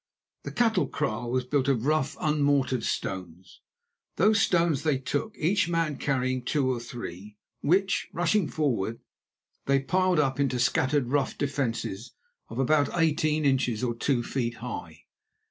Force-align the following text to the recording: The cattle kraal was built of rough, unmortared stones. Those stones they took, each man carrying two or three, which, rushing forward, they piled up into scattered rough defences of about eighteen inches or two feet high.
The 0.41 0.51
cattle 0.51 0.87
kraal 0.87 1.29
was 1.29 1.45
built 1.45 1.67
of 1.67 1.85
rough, 1.85 2.17
unmortared 2.19 2.83
stones. 2.83 3.61
Those 4.15 4.41
stones 4.41 4.81
they 4.81 4.97
took, 4.97 5.37
each 5.37 5.69
man 5.69 5.97
carrying 5.97 6.43
two 6.43 6.67
or 6.67 6.79
three, 6.79 7.37
which, 7.59 8.09
rushing 8.11 8.47
forward, 8.47 8.99
they 9.67 9.79
piled 9.79 10.17
up 10.19 10.39
into 10.39 10.57
scattered 10.57 11.09
rough 11.09 11.37
defences 11.37 12.13
of 12.49 12.57
about 12.57 12.89
eighteen 12.99 13.45
inches 13.45 13.83
or 13.83 13.93
two 13.93 14.23
feet 14.23 14.55
high. 14.55 15.05